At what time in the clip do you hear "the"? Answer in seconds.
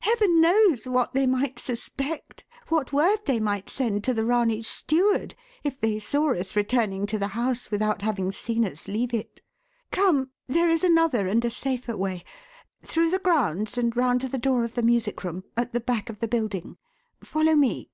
4.14-4.24, 7.18-7.28, 13.10-13.18, 14.30-14.38, 14.72-14.82, 15.74-15.80, 16.20-16.28